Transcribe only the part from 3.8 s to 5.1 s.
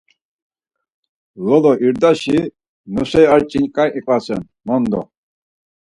iyasen mondo.